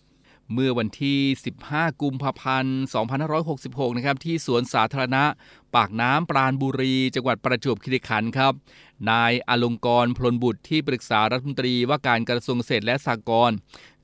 [0.53, 1.19] เมื่อวันที่
[1.59, 2.79] 15 กุมภาพันธ์
[3.35, 5.23] 2566 นะครับ ที่สวนสาธารณะ
[5.75, 8.53] ปากน้ำปราณบุรี จังหวัดประจวบคีรีขันธ์ครับ
[9.09, 13.57] นายอลงกรพลบุตรที่ปรึกษารัฐมนตรีว่าการกระทรวงเกษตรและสหกรณ์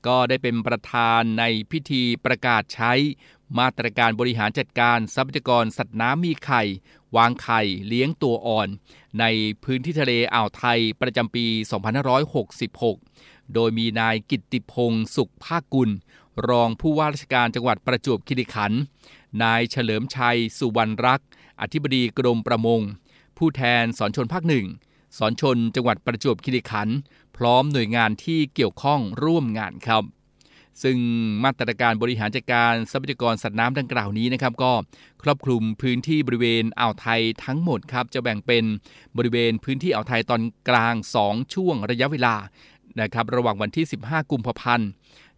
[0.06, 2.92] ก็ได้เป็นประธานในพิธีประกาศใช้
[3.58, 6.62] มาตรการบริหารจัดการทรัพยากรสัตว์น้ำมีไข่
[7.16, 8.68] วางไข่เลี้ยงตัวอ่อน
[9.20, 9.24] ใน
[9.64, 11.46] พื้นที่ทะเลอ่าวไทยประจำปี
[12.70, 15.90] 2566 โดยมีนายกิตติพงศ์สุขภาคกุล
[16.48, 18.80] รองผู้ว่าราชการจังหวัดประจวบคีรีขันธ์
[19.42, 21.28] นายเฉลิมชัย สุวรรณรักษ์
[21.60, 22.80] อธิบดีกรมประมง
[23.38, 24.66] ผู้แทนสอนชนภาคหนึ่ง
[25.18, 26.96] สอนชนจังหวัดประจวบคีรีขันธ์
[27.36, 30.02] พร้อมหน่วยงานที่เกี่ยวข้องร่วมงานครับ
[30.82, 30.96] ซึ่ง
[31.44, 34.72] มาตรการบริหารจัดการทรัพยากรสัตว์น้ำดังกล่าวนี้นะครับก็
[35.22, 38.64] ครอบคลุมพื้นที่บริเวณอ่าวไทยทั้งหมดครับจะแบ่งเป็น
[39.16, 42.34] บริเวณพื้นที่อ่าวไทยตอนกลาง 2 ช่วงระยะเวลา
[43.00, 44.88] นะครับระหว่างวันที่ 15 กุมภาพันธ์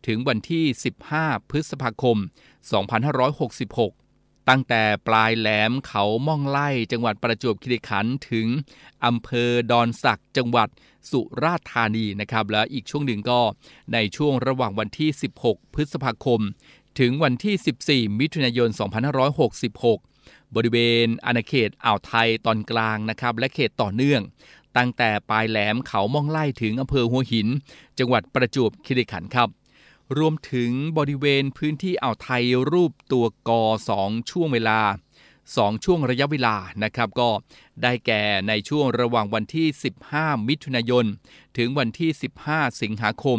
[0.07, 0.65] ถึงวันที่
[1.09, 2.17] 15 พฤษภาคม
[2.99, 4.08] 2566
[4.49, 8.47] ตั้งแต่ปลายแหลมเขาม่องไล่จังหวัดประจวบคีรีขันธ์ถึง
[9.05, 10.69] อำเภอดอนสักจังหวัด
[11.11, 13.41] สุราษฎร์ธานีนะครับ และอีกช่วงหนึ่งก็
[13.93, 15.11] ในช่วงระหว่างวันที่
[15.43, 16.41] 16 พฤษภาคม
[16.99, 18.69] ถึงวันที่ 14 มิถุนายน
[19.83, 24.23] 2566 บริเวณอาณาเขตอ่าวไทยตอนกลางนะครับ และเขตต่อเนื่อง
[24.77, 27.49] ตั้งแต่ปลายแหลมเขาม่องไล่ถึงอำเภอหัวหิน
[27.99, 29.49] จังหวัดประจวบคีรีขันธ์ครับ
[30.17, 33.63] รวมถึงบริเวณพื้นที่อ่าวไทยรูปตัวกอ
[33.97, 34.81] 2 ช่วงเวลา
[35.33, 37.31] 2 ช่วงระยะเวลานะครับก็
[37.83, 39.67] ได้แก่ในช่วงระหว่างวันที่
[40.09, 41.05] 15 มิถุนายน
[41.57, 42.11] ถึงวันที่
[42.47, 43.39] 15 สิงหาคม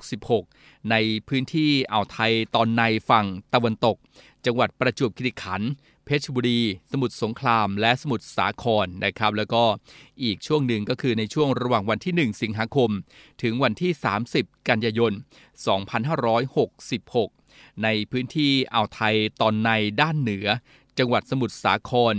[0.00, 0.94] 2566 ใน
[1.28, 3.96] พื้นที่อ่าวไทยตอนในฝั่งตะวันตก
[4.44, 5.70] จังหวัดประจวบคีรีขันธ์
[6.12, 6.60] เพชรบุรี
[6.92, 9.64] สมุทรสงคราม และสมุทรสาครนะครับ แล้วก็
[10.22, 12.90] อีกช่วงหนึ่งก็คือในช่วงระหว่างวันที่ 1 สิงหาคม
[13.42, 13.92] ถึงวันที่
[14.30, 15.12] 30 กันยายน
[16.06, 19.70] 2566 ในพื้นที่อ่าวไทยตอนใน
[20.00, 20.46] ด้านเหนือ
[20.98, 22.14] จังหวัดสมุทรสาคร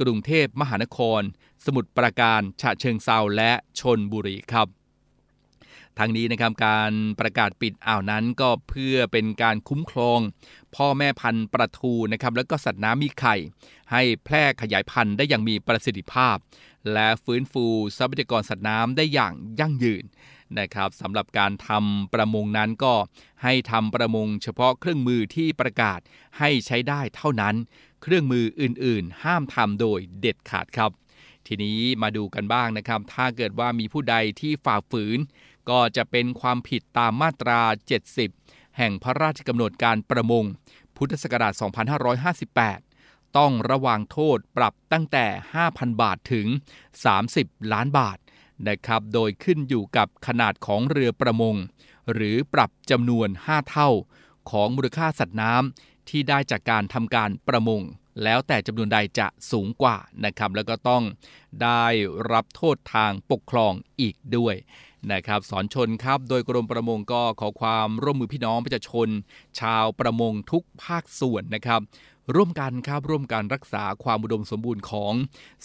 [0.00, 1.20] กรุงเทพมหานคร
[1.64, 4.68] สมุทรปราการ ฉะเชิงเซาและชนบุรีครับ
[5.98, 10.20] ทั้งนี้นะครับการประกาศปิดอ่าวนั้นก็เพื่อเป็นการคุ้มครอง
[10.76, 13.36] พ่อแม่พันธุ์ปลาทูนะครับแล้วก็สัตว์น้ำมีไข่
[13.92, 16.36] ให้แพร่ขยายพันธุ์ได้อย่างมีประสิทธิภาพ
[16.92, 17.66] และฟื้นฟู
[17.98, 20.04] ทรัพยากรสัตว์น้ำได้อย่างยั่งยืน
[20.58, 22.94] นะครับสำหรับการทำประมงนั้นก็
[23.42, 26.00] ให้ทำประมงเฉพาะเครื่องมือที่ประกาศ
[26.38, 27.54] ให้ใช้ได้เท่านั้น
[28.02, 30.90] เครื่องมืออื่น ๆ ห้ามทำโดยเด็ดขาดครับ
[31.46, 35.18] ทีนี้มาดูกันบ้างนะครับ ถ้าเกิดว่ามีผู้ใดที่ฝ่าฝืน
[35.70, 37.60] ก็จะเป็นความผิดตามมาตรา
[38.18, 40.44] 70 แห่งพระราชกำหนดการประมง
[40.96, 41.52] พุทธศักราช
[42.64, 45.26] 2558 ต้องระวางโทษปรับตั้งแต่
[45.64, 46.46] 5,000 บาทถึง
[47.10, 48.18] 30 ล้านบาท
[48.68, 51.54] นะครับ โดยขึ้นอยู่กับขนาดของเรือประมง
[52.12, 53.90] หรือปรับจำนวน 5 เท่า
[54.50, 57.82] ของมูลค่าสัตว์น้ำที่ได้จากการทำการประมง
[58.22, 61.02] แล้วแต่จำนวนใดจะสูงกว่านะครับ แล้วก็ต้อง
[61.62, 61.84] ได้
[62.32, 64.54] รับโทษทางปกครองอีกด้วย
[65.12, 69.08] นะครับสอนชนครับ โดยกรมประมงก็ขอความร่วมมือพี่น้องประชาชน
[69.60, 71.80] ชาวประมงทุกภาคส่วนนะครับ
[72.34, 75.12] ร่วมกันครับร่วมกันรักษาความอุดมสมบูรณ์ของ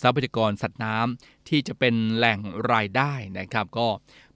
[0.01, 2.39] ทรัพยากรสัตว์น้ำที่จะเป็นแหล่ง
[2.71, 3.87] รายได้นะครับ ก็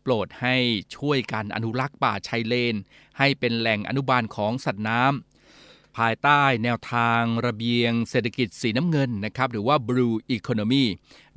[0.02, 0.56] โปรดให้
[0.98, 2.76] ช่วยกันอนุรักษ์ป่าชายเลน
[3.18, 10.86] ให้เป็นแหล่งอนุบาลของสัตว์น้ำภายใต้แนวทางระเบียงเศรษฐกิจสีน้ำเงินนะครับ หรือว่า Blue Economy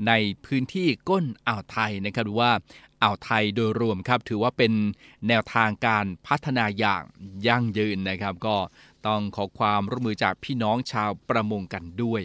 [0.07, 0.13] ใน
[0.45, 2.51] พื้นที่ก้นอ่าวไทยนะครับหรือว่า
[3.03, 4.73] อ่าวไทยโดยรวมครับ ถือว่าเป็น
[5.29, 7.05] แนวทางการพัฒนาอย่าง
[7.47, 8.57] ยั่งยืนนะครับ ก็
[9.07, 12.23] ต้องขอความร่วมมือจากพี่น้องชาวประมงกันด้วย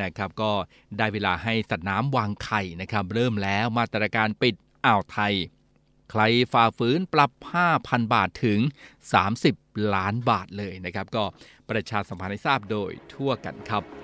[0.00, 0.52] นะครับ ก็
[0.98, 4.54] ได้เวลาให้สัตว์น้ำวางไข่นะครับ เริ่มแล้วมาตรการปิด
[4.86, 5.34] อ่าวไทย
[6.10, 6.22] ใคร
[6.52, 7.30] ฝ่าฝืนปรับ
[7.72, 8.60] 5,000 บาทถึง
[9.26, 11.24] 30 ล้านบาทเลยนะครับ ก็
[11.70, 14.03] ประชาสัมพันธ์ให้ทราบโดยทั่วกันครับ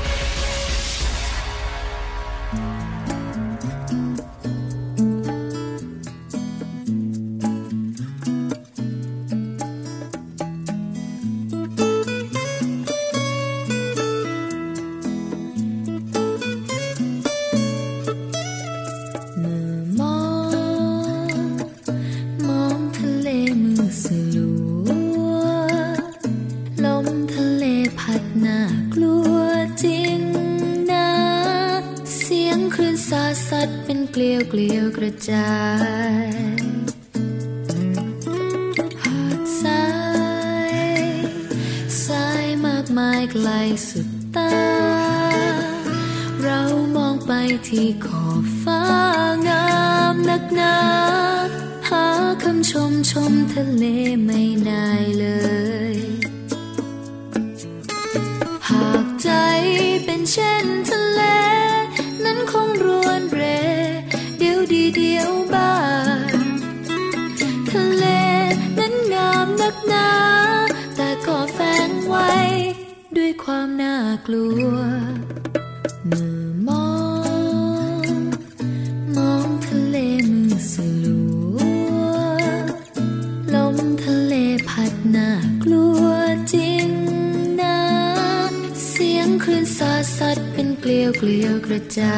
[90.01, 92.17] คลื่นสาดสัดเป็นเกลียวเกลียวกระจา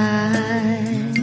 [1.22, 1.23] ย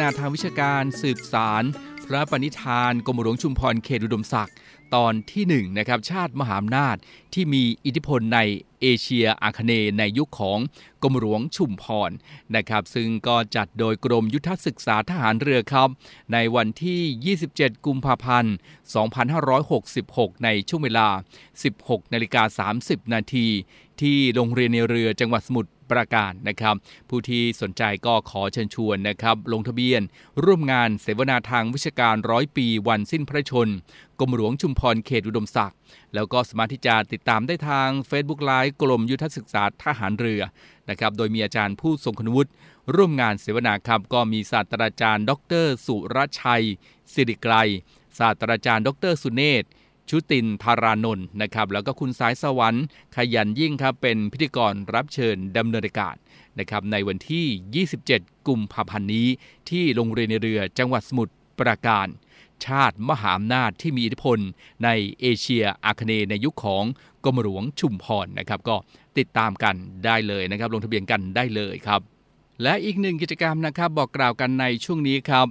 [0.00, 1.62] นาทางวิชาการสืบสาร
[2.06, 4.54] พระปณิธานกรมหลวงชุมพรเขตอุดมศักดิ์
[4.94, 6.96] ตอนที่1นงนะครับชาติมหาอำนาจ
[7.34, 8.40] ที่มีอิทธิพลใน
[8.80, 10.58] เอเชียอาคเนย์ในยุคของ
[11.02, 12.10] กรมหลวงชุมพร
[12.56, 15.88] นะครับซึ่งก็จัดโดยกรมยุทธศึกษาทหารเรือครับ
[16.32, 18.54] ในวันที่ 27 กุมภาพันธ์
[19.48, 21.08] 2566 ในช่วงเวลา
[21.60, 23.46] 16 นาฬิกา 30 นาที
[24.00, 26.74] ที่โรงเรียนในเรือจังหวัดสมุทร ปราการนะครับ
[27.08, 30.02] ผู้ที่สนใจก็ขอเชิญชวนนะครับ ลงทะเบียน
[30.44, 33.68] ร่วมงานเสวนาทางวิชาการร้อยปีวันสิ้นพระชน
[34.18, 35.78] กรมหลวงชุมพรเขตอุดมศักดิ์
[36.14, 40.42] แล้วก็สามารถที่จะติดตามได้ทาง Facebook ไลฟ์กรมยุทธศึกษาทหารเรือ
[40.90, 42.50] นะครับโดยมีอาจารย์ผู้ทรงคุณวุฒิ
[42.94, 45.32] ร่วมงานเสวนาครับก็มีศาสตราจารย์ ด
[45.64, 46.64] ร สุรชัย
[47.12, 47.54] สิริไกร
[48.18, 49.64] ศาสตราจารย์ ดร สุเนศ
[50.10, 52.84] ชุตินทารานนท์นะครับแล้วก็คุณสายสวรรค์
[53.16, 56.16] ขยันยิ่งครับเป็นพิธีกรรับเชิญดำเนินรายการ
[56.58, 59.28] นะครับในวันที่ 27 กุมภาพันธ์นี้
[59.70, 62.06] ที่โรงเรียนในเรือจังหวัดสมุทรปราการ
[62.66, 64.38] ชาติมหาอำนาจที่มีอิทธิพล
[64.84, 64.88] ใน
[65.20, 66.84] เอเชียอาคเนย์ในยุคของ
[67.24, 68.76] กรมหลวงชุมพรนะครับก็
[69.18, 72.00] ติดตามกันได้เลยนะครับ ลงทะเบียนกันได้เลยครับ
[72.62, 75.46] และอีกหนึ่งกิจกรรมนะครับบอกกล่าวกันในช่วงนี้ครับ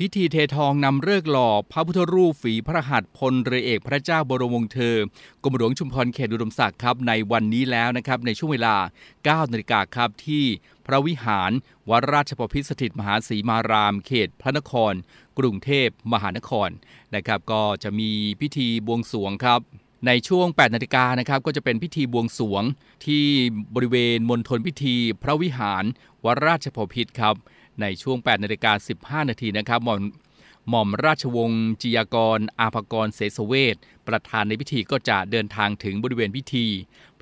[0.00, 4.96] พิธีเททองนำเลิกหล่อพระพุทธรูปฝีพระหัตถ์พลเรือเอกพระเจ้าบรมวงศ์เธอ
[5.42, 8.76] กรมหลวงชุมพรเขตอุดมศักดิ์ครับในวันนี้แล้วนะครับในช่วงเวลา
[9.12, 10.44] 9นาฬิกาครับที่
[10.86, 11.50] พระวิหาร
[11.90, 14.92] วัดราชบพิสถิตมหาศรีมาราม เขตพระนคร
[15.38, 16.68] กรุงเทพมหานคร
[17.14, 19.60] นะครับ ก็จะมีพิธีบวงสรวงครับ
[20.06, 22.62] ในช่วง 8 นาฬิกานะครับ ก็จะเป็นพิธีบวงสรวง
[23.06, 23.24] ที่
[23.74, 25.84] บริเวณมณฑลพิธี พระวิหาร
[26.24, 27.36] วัดราชบพิตรครับ
[27.80, 28.72] ในช่วง 8 นาฬิกา
[29.22, 30.00] 15 นาทีนะครับหม่อม
[30.68, 33.76] หม่อมราชวงศ์จิยากร อาภกรเสสเวท
[34.08, 36.66] ประธานในพิธีก็จะเดินทางถึงบริเวณพิธี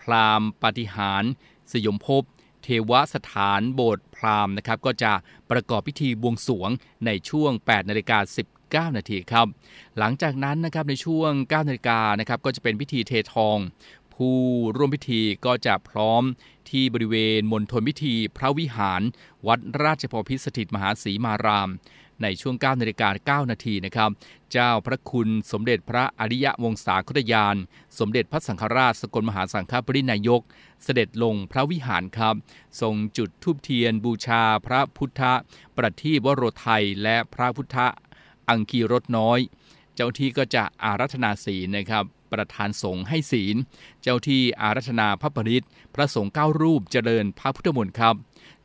[0.00, 1.24] พราหมณ์ปฏิหาร
[1.72, 2.22] สยมภพ
[2.62, 5.12] เทวสถานโบสถ์พราหมณ์นะครับ ก็จะ
[5.50, 6.70] ประกอบพิธีบวงสวง
[7.06, 8.18] ในช่วง 8 นาฬิกา
[8.92, 9.46] 19 นาทีครับ
[9.98, 13.56] หลังจากนั้นนะครับในช่วง 9 นาฬิกานะครับก็จะเป็นพิธีเททอง
[14.14, 14.38] ผู้
[14.76, 16.22] ร่วมพิธีก็จะพร้อม
[16.70, 19.02] ที่บริเวณมณฑลพิธีพระวิหาร
[19.46, 21.70] วัดราชบพิตรสถิตมหาศรีมาราม
[22.22, 24.10] ในช่วง 9นาฬิกา9นาทีนะครับ
[24.52, 27.56] เจ้าพระคุณสมเด็จพระอริยวงศาคตยาน
[27.98, 30.40] สมเด็จพระสังฆราชสกลมหาสังฆปรินายก
[30.84, 32.34] เสด็จลงพระวิหารครับ
[32.80, 35.22] ทรงจุดทูบเทียนบูชาพระพุทธ
[35.76, 37.78] ประทีปวโรไทยและพระพุทธ
[38.48, 39.38] อังคีรถน้อย
[39.94, 43.56] เจ้าที่ก็จะอารัธนาศีนะครับ ประธานสงฆ์ให้ศีล
[44.02, 45.64] เจ้าที่อารัธนาพระปริต
[45.94, 48.14] พระสงฆ์เก้ารูปเจริญพระพุทธมนต์ครับ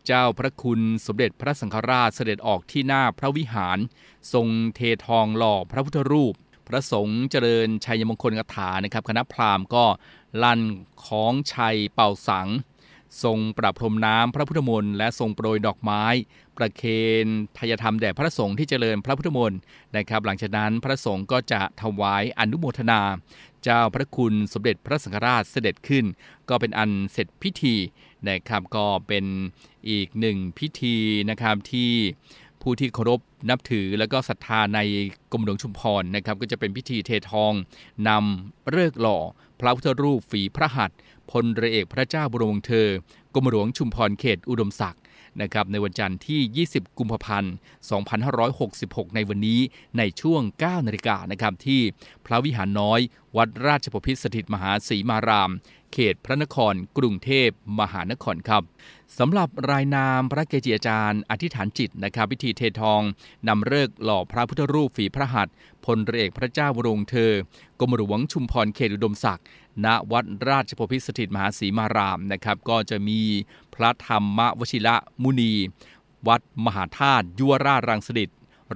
[0.05, 3.77] เจ้าพระคุณสมเด็จพระสังฆราชเสด็จออกที่หน้าพระวิหาร
[4.33, 6.33] ทรงเททองหล่อพระพุทธรูป
[6.67, 9.85] พระสงฆ์เจริญชัยมงคลคาถานะครับคณะพราหมณ์ก็
[10.43, 10.61] ลั่น
[11.05, 12.49] ของชัยเป่าสัง
[13.23, 16.03] ทรงประพรมน้ำพระพุทธมนต์และทรงโปรยดอกไม้
[16.57, 16.83] ประเค
[17.23, 17.25] น
[17.57, 19.59] ทายธรรมแด่พระสงฆ์ที่เจริญพระพุทธมนต์
[19.95, 23.01] นะครับ หลังจากนั้นพระสงฆ์ก็จะถวายอนุโมทนา
[23.69, 26.05] เจ้าพระคุณสมเด็จพระสังฆราชเสด็จขึ้น
[26.49, 27.75] ก็เป็นอันเสร็จพิธี
[28.27, 29.25] นะครับก็เป็น
[29.89, 30.95] อีกหนึ่งพิธี
[31.29, 31.91] นะครับที่
[32.61, 34.79] ผู้ที่เคารพนับถือแล้วก็ศรัทธาใน
[35.31, 37.53] กรมหลวงชุมพรนะครับ ก็จะเป็นพิธีเททอง
[38.07, 39.17] นำเลิกหล่อ
[39.59, 40.97] พระพุทธรูปฝีพระหัตถ์
[41.31, 42.87] พลเรือเอกพระเจ้าบรมวงศ์เธอ
[43.33, 45.01] กรมหลวงชุมพรเขตอุดมศักดิ์
[45.41, 47.53] นะครับในวันจันทร์ที่ 20 กุมภาพันธ์
[48.53, 49.59] 2566 ในวันนี้
[49.97, 51.81] ในช่วง 9 นาฬิกานะครับที่
[52.25, 52.99] พระวิหารน้อย
[53.37, 55.51] วัดราชบพิตรสถิตมหาศรีมาราม
[55.93, 58.63] เขตพระนครกรุงเทพมหานครครับ
[59.17, 63.01] สำหรับรายนามพระเกจิอาจารย์ อธิษฐานจิตนะครับพิธีเททอง
[63.47, 65.53] นำเลิกหล่อพระพุทธรูปฝีพระหัตถ์
[65.85, 67.31] พลเรือเอกพระเจ้าวรวงเธอ
[67.79, 69.45] กรมหลวงชุมพรเขตอุดมศักดิ์
[69.85, 73.19] ณวัดราชบพิสถิตมหาศรีมารามนะครับก็จะมี
[73.75, 75.53] พระธรรมวชิระมุนี
[76.27, 78.29] วัดมหาธาตุยุวราชรังสฤษ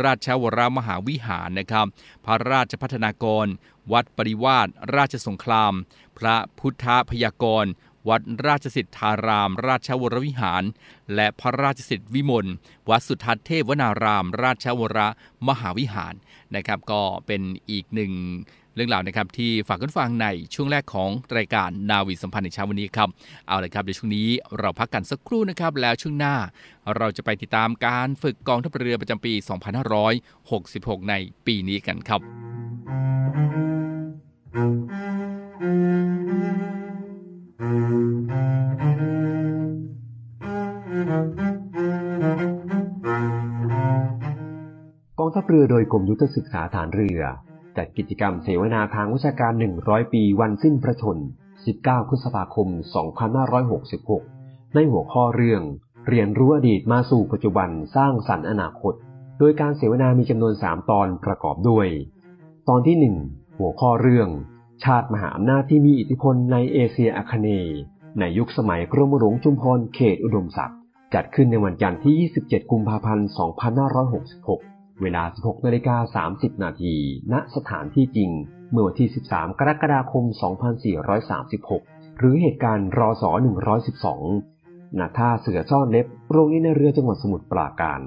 [0.03, 1.85] ราชวรมหาวิหารนะครับ
[2.25, 3.47] พระราชพัฒนากร
[3.91, 5.73] วัดปริวาสราชสงคราม
[6.17, 7.65] พระพุทธพยากร
[8.09, 10.63] วัดราชสิทธาราม ราชวรวิหาร
[11.15, 12.45] และพระราชสิทธิวิมล
[12.89, 14.99] วัดสุทัศน์เทพวนาราม ราชวร
[15.47, 16.13] มหาวิหาร
[16.55, 18.13] นะครับ ก็เป็นอีกหนึ่ง
[18.75, 23.09] เรื่องราวนะครับที่ฝากกันฟังในช่วงแรกของรายการนาวีสัมพันธ์ในเช้าวันนี้ครับ
[23.47, 24.27] เอาละครับเดี๋ยวช่วงนี้
[24.59, 26.35] เราพักกันสักครู่นะครับแล้วช่วงหน้า
[26.97, 29.33] เราจะไปติดตามการฝึกกองทัพเรือประจำปี
[30.21, 31.13] 2566 ใน
[31.45, 32.21] ปีนี้กันครับ
[37.61, 37.69] กอง
[45.35, 47.19] ทัพเรือโดยกรมยุทธศึกษาฐานเรือ
[47.77, 51.17] จัดกิจกรรมเสวนาทางวิชาการ 100 ปีวันสิ้นพระชน
[51.63, 52.67] 19 พฤษภาคม
[53.51, 55.61] 2566 ในหัวข้อเรื่อง
[56.09, 58.93] เรียนรู้อดีตมาสู่ปัจจุบันสร้างสรรค์อนาคต
[59.39, 61.87] โดยการเสวนามีจำนวน 3 ตอนประกอบด้วย
[62.69, 62.95] ตอนที่
[63.31, 64.29] 1 หัวข้อเรื่อง
[64.85, 67.79] ชาติมหาอำนาจที่มีอิทธิพลในเอเชียอาคเนย์
[68.19, 70.79] ในยุคสมัยกรมหลวงชุมพรเขตอุดมศักดิ์
[71.13, 73.27] จัดขึ้นในวันจันทร์ที่ 27 กุมภาพันธ์
[74.29, 76.95] 2566 เวลา 16 นาฬิกา 30 นาที
[77.31, 78.31] ณ สถานที่จริง
[78.71, 80.25] เมื่อวันที่ 13 กรกฎาคม
[81.01, 83.31] 2436 หรือเหตุการณ์รอสอ
[84.15, 88.01] 112 ณ ท่าเสือซ่อนเล็บ โรงเรียนในเรือจังหวัดสมุทรปราการ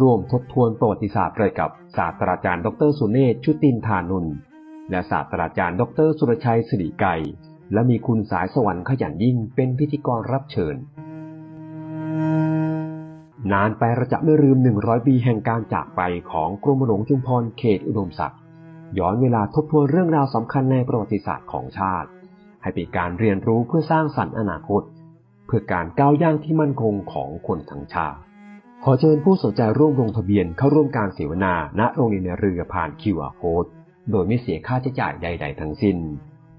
[0.00, 4.26] ร่วมทบทวนประวัติศาสตร์เลยกับศาสตราจารย์ ดรสุเนศ ชุตินทานุน
[4.92, 7.08] และศาสตราจารย์ ดร สุรชัยสิริไกร
[7.72, 10.76] และมีคุณสายสวรรค์ขยันยิ่งเป็นพิธีกรรับเชิญ
[13.52, 18.40] นานไปราจะไม่ลืม 100 ปีแห่งการจากไปของกรมหลวงชุมพรเขตอุดมศักดิ์
[18.98, 22.08] ย้อนเวลาทบทวนเรื่องราวสำคัญในประวัติศาสตร์ของชาติ
[22.62, 24.82] ให้เป็นการเรียนรู้เพื่อสร้างสรรค์อนาคต
[25.46, 28.18] เพื่อการก้าวย่างที่มั่นคงของคนทั้งชาติ
[28.84, 33.70] ขอเชิญผู้สนใจร่วมลงทะเบียนเข้าร่วมการเสวนาณโรงเรียนในเรือผ่าน QR Code
[34.10, 35.98] โดยไม่เสียค่าใช้จ่ายใด ๆ ทั้งสิ้น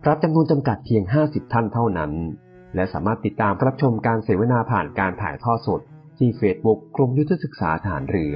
[0.08, 2.12] รับจำนวนจำกัดเพียง 50 ท่านเท่านั้น
[2.76, 5.82] และสามารถติดตามรับชมการเสวนาผ่านการถ่ายทอดสด
[6.18, 8.36] ที่เฟซบุ๊กกรมยุทธศึกษาฐานเรือ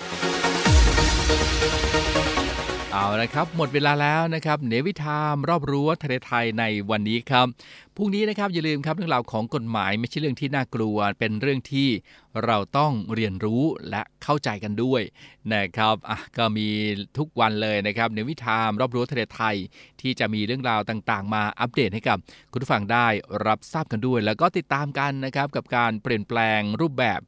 [2.93, 7.47] เอาละครับ หมดเวลาแล้วนะครับเนวิทามรอบรั้วทะเลไทยในวันนี้ครับ
[7.95, 11.89] พรุ่งนี้นะครับอย่าลืมครับเรื่องราวของกฎหมายไม่ใช่เรื่องที่น่ากลัว เป็นเรื่องที่
[12.45, 15.01] เราต้องเรียนรู้และเข้าใจกันด้วย
[15.53, 16.67] นะครับอะก็มี
[17.17, 19.55] ทุกวันเลยนะครับเนวิทามรอบรั้วทะเลไทย
[20.01, 22.17] ที่จะมีเรื่องราวต่างๆ มาอัปเดตให้กับ
[22.51, 23.07] คุณผู้ฟังได้
[23.47, 27.21] รับทราบกันด้วย แล้วก็ติดตามกันนะครับกับการเปลี่ยนแปลงรูปแบบ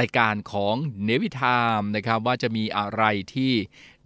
[0.00, 0.74] รายการของ
[1.04, 3.02] เนวิทามนะครับว่าจะมีอะไร
[3.34, 3.52] ที่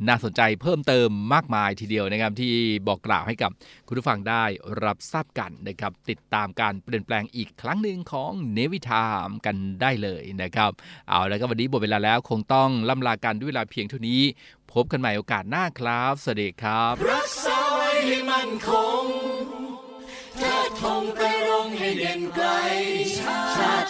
[0.08, 2.54] น่าสนใจเพิ่มเติมมากมายทีเดียวนะครับ ที่
[2.88, 3.50] บอกกล่าวให้กับ
[3.86, 4.44] คุณผู้ฟังได้
[4.84, 10.70] รับทราบกันนะครับ ติดตามการเปลี่ยนแปลงอีกครั้งหนึ่งของเนวิทามกันได้เลยนะครับ
[11.08, 14.22] เอาแล้วก็วันนี้หมดเวลาแล้วคงต้องล่ำลากันด้วยเวลาเพียงเท่านี้
[14.72, 18.70] พบกันใหม่โอกาสหน้าครับ สวัสดีครับ รักษาไว้ให้มันค
[19.02, 19.04] ง
[20.38, 22.46] เทิดธงไปรงให้เด่นไกล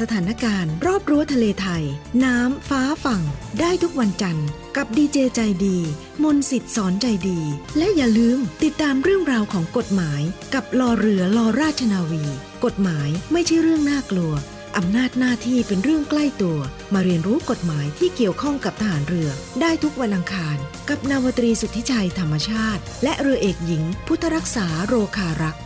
[0.00, 1.84] สถานการณ์ รอบรั้วทะเลไทย
[2.24, 3.22] น้ำฟ้าฝั่ง
[3.60, 5.78] ได้ทุกวันจันทร์ กับดีเจใจดี
[6.24, 7.40] มนสิทธิ์สอนใจดี
[7.78, 10.22] และอย่าลืมติดตามเรื่องราวของกฎหมาย
[10.54, 12.24] กับรอเรือรอราชนาวี
[12.64, 14.32] กฎหมายไม่ใช่เรื่องน่ากลัว
[14.76, 16.58] อำนาจหน้าที่เป็นเรื่องใกล้ตัว
[16.94, 19.30] มาเรียนรู้กฎหมายที่เกี่ยวข้องกับทหารเรือ
[19.60, 20.56] ได้ทุกวันอังคาร
[20.88, 25.65] กับนาวตรีสุทธิชัยธรรมชาติ และเรือเอกหญิง พุทธรักษาโรคารักษ์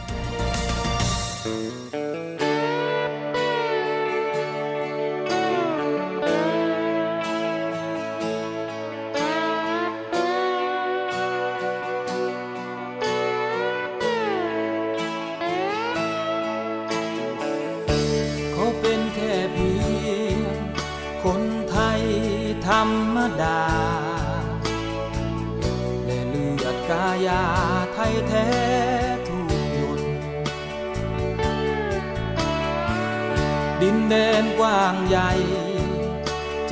[34.10, 35.30] แดนกว้างใหญ่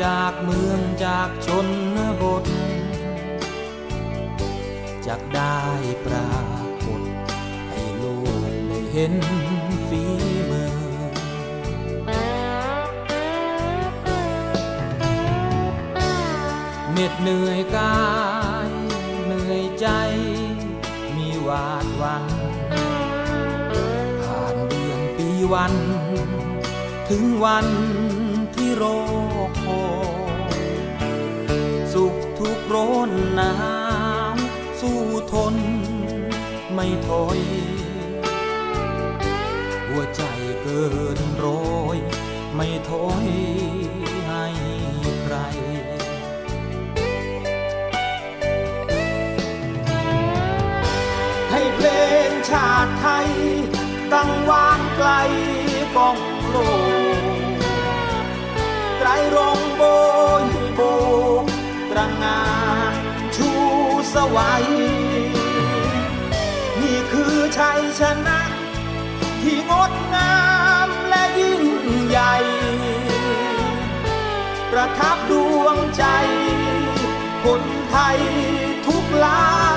[0.03, 1.69] จากเมืองจากชน
[2.23, 2.45] บท
[5.07, 5.59] จากได้
[6.07, 6.41] ปรา
[6.85, 7.03] กฏ
[7.71, 8.05] ให้โล
[8.51, 9.15] กได้เห็น
[9.89, 10.03] ฝี
[10.51, 10.77] มือ
[16.93, 17.99] เหน็ดเหนื่อยกา
[18.69, 18.71] ย
[19.27, 19.87] เหนื่อยใจ
[21.17, 22.25] มีวาดหวัน
[24.23, 25.75] ผ่านเดือนปีวัน
[27.13, 27.67] ถึงวัน
[28.55, 29.01] ที่รอ
[29.63, 29.85] คอ
[30.59, 30.61] ย
[31.93, 33.55] สุขทุกร้อนหนา
[34.35, 34.37] ว
[34.81, 35.01] สู้
[35.33, 35.55] ทน
[36.75, 37.41] ไม่ถอย
[39.87, 40.23] หัวใจ
[40.63, 40.83] เกิ
[41.17, 41.97] นร้อย
[42.55, 43.29] ไม่ถอย
[44.29, 44.47] ให้
[45.23, 45.37] ใคร
[51.51, 51.89] ให้เพล
[52.29, 53.29] งชาติไทย
[54.13, 55.11] กังวานไกล
[55.97, 56.19] ก้อง
[56.51, 56.57] โล
[56.87, 56.88] ก
[59.11, 59.83] ไตรรงโบ
[60.43, 60.45] ย
[60.75, 60.81] โบ
[61.43, 61.45] ก
[61.91, 62.43] ตระงา
[62.93, 62.95] น
[63.37, 63.51] ชู
[64.15, 64.67] สวัย
[66.81, 68.41] นี่คือชัยชนะ
[69.43, 70.39] ที่งดงา
[70.87, 71.65] มและยิ่ง
[72.07, 72.35] ใหญ่
[74.71, 76.05] ประทับดวงใจ
[77.45, 78.19] คนไทย
[78.87, 79.68] ทุกล้าน